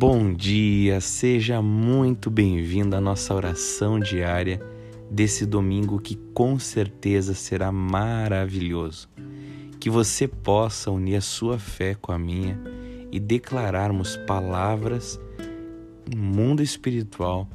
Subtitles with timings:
[0.00, 4.62] Bom dia, seja muito bem-vindo à nossa oração diária
[5.10, 9.08] desse domingo que com certeza será maravilhoso.
[9.80, 12.56] Que você possa unir a sua fé com a minha
[13.10, 15.18] e declararmos palavras
[16.16, 17.48] mundo espiritual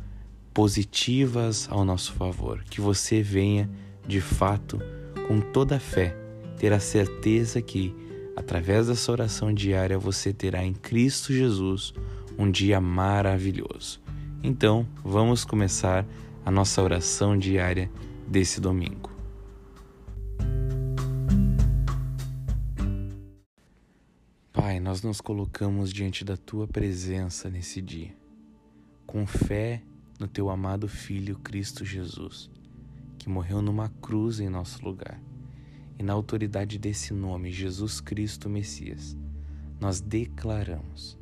[0.54, 2.62] positivas ao nosso favor.
[2.70, 3.70] Que você venha,
[4.06, 4.82] de fato,
[5.30, 6.14] com toda a fé,
[6.58, 7.96] ter a certeza que,
[8.36, 11.94] através dessa oração diária, você terá em Cristo Jesus
[12.38, 14.02] um dia maravilhoso.
[14.42, 16.06] Então, vamos começar
[16.46, 17.90] a nossa oração diária
[18.28, 19.12] desse domingo.
[24.52, 28.16] Pai, nós nos colocamos diante da tua presença nesse dia,
[29.06, 29.82] com fé
[30.20, 32.50] no teu amado Filho Cristo Jesus,
[33.18, 35.22] que morreu numa cruz em nosso lugar.
[35.98, 39.18] E na autoridade desse nome, Jesus Cristo Messias,
[39.80, 41.18] nós declaramos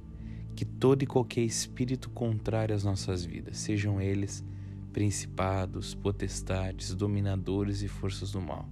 [0.56, 4.44] que todo e qualquer espírito contrário às nossas vidas, sejam eles
[4.92, 8.70] principados, potestades, dominadores e forças do mal,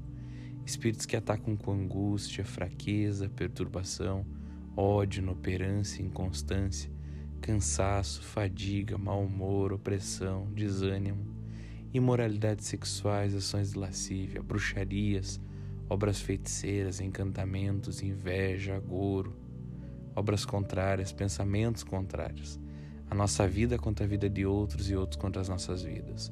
[0.66, 4.26] espíritos que atacam com angústia, fraqueza, perturbação,
[4.76, 6.92] ódio, inoperância, inconstância,
[7.42, 11.26] cansaço, fadiga, mau humor, opressão, desânimo,
[11.94, 15.40] imoralidades sexuais, ações de lascívia, bruxarias,
[15.90, 19.36] obras feiticeiras, encantamentos, inveja, agouro,
[20.20, 22.60] obras contrárias, pensamentos contrários.
[23.10, 26.32] A nossa vida contra a vida de outros e outros contra as nossas vidas.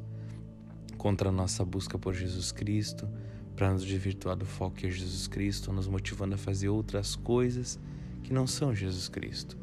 [0.98, 3.08] Contra a nossa busca por Jesus Cristo,
[3.56, 7.80] para nos desvirtuar do foco que é Jesus Cristo, nos motivando a fazer outras coisas
[8.24, 9.58] que não são Jesus Cristo.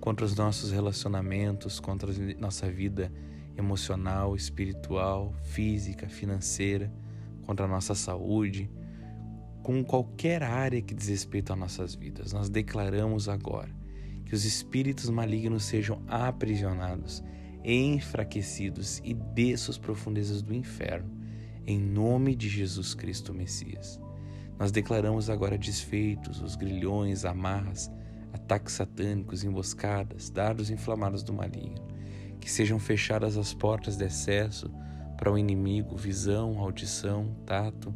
[0.00, 3.12] Contra os nossos relacionamentos, contra a nossa vida
[3.56, 6.90] emocional, espiritual, física, financeira,
[7.42, 8.70] contra a nossa saúde,
[9.62, 12.32] com qualquer área que diz respeito às nossas vidas.
[12.32, 13.68] Nós declaramos agora
[14.24, 17.22] que os espíritos malignos sejam aprisionados,
[17.64, 21.10] enfraquecidos e desçam as profundezas do inferno,
[21.66, 24.00] em nome de Jesus Cristo Messias.
[24.58, 27.90] Nós declaramos agora desfeitos os grilhões, amarras,
[28.32, 31.86] ataques satânicos, emboscadas, dardos inflamados do maligno,
[32.40, 34.70] que sejam fechadas as portas de acesso
[35.16, 37.94] para o inimigo, visão, audição, tato,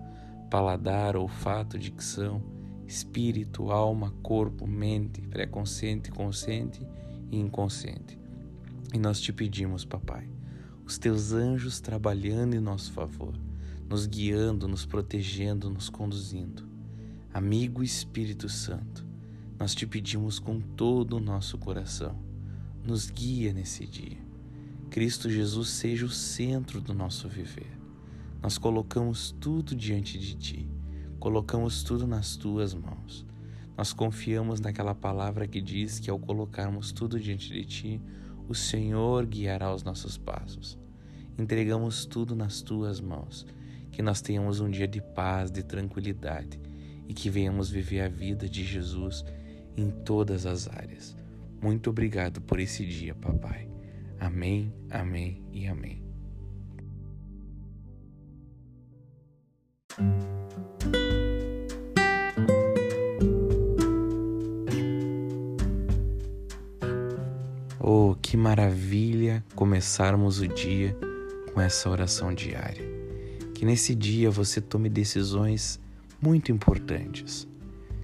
[0.52, 2.42] paladar, olfato, dicção,
[2.86, 6.86] espírito, alma, corpo, mente, pré-consciente, consciente
[7.30, 8.20] e inconsciente.
[8.92, 10.28] E nós te pedimos, papai,
[10.84, 13.32] os teus anjos trabalhando em nosso favor,
[13.88, 16.68] nos guiando, nos protegendo, nos conduzindo.
[17.32, 19.06] Amigo Espírito Santo,
[19.58, 22.14] nós te pedimos com todo o nosso coração,
[22.84, 24.18] nos guia nesse dia.
[24.90, 27.81] Cristo Jesus seja o centro do nosso viver
[28.42, 30.68] nós colocamos tudo diante de Ti,
[31.20, 33.24] colocamos tudo nas Tuas mãos.
[33.76, 38.00] Nós confiamos naquela palavra que diz que ao colocarmos tudo diante de Ti,
[38.48, 40.76] o Senhor guiará os nossos passos.
[41.38, 43.46] Entregamos tudo nas Tuas mãos,
[43.92, 46.60] que nós tenhamos um dia de paz, de tranquilidade
[47.08, 49.24] e que venhamos viver a vida de Jesus
[49.76, 51.16] em todas as áreas.
[51.62, 53.68] Muito obrigado por esse dia, papai.
[54.18, 56.11] Amém, amém e amém.
[68.32, 70.96] Que maravilha começarmos o dia
[71.52, 72.82] com essa oração diária.
[73.52, 75.78] Que nesse dia você tome decisões
[76.18, 77.46] muito importantes.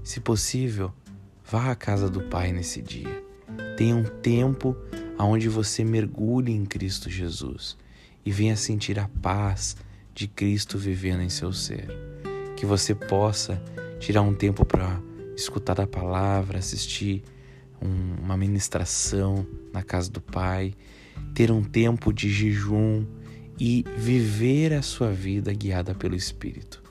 [0.04, 0.92] Se possível,
[1.50, 3.24] vá à casa do Pai nesse dia.
[3.74, 4.76] Tenha um tempo
[5.18, 7.78] onde você mergulhe em Cristo Jesus
[8.22, 9.78] e venha sentir a paz,
[10.14, 11.88] de Cristo vivendo em seu ser.
[12.54, 13.58] Que você possa
[13.98, 15.00] tirar um tempo para
[15.34, 17.24] escutar a palavra, assistir
[17.82, 20.74] um, uma ministração na casa do Pai,
[21.34, 23.04] ter um tempo de jejum
[23.58, 26.82] e viver a sua vida guiada pelo Espírito.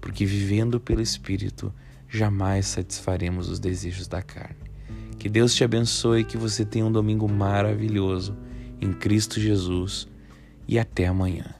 [0.00, 1.72] Porque vivendo pelo Espírito,
[2.08, 4.70] jamais satisfaremos os desejos da carne.
[5.18, 8.36] Que Deus te abençoe e que você tenha um domingo maravilhoso
[8.80, 10.08] em Cristo Jesus
[10.66, 11.54] e até amanhã.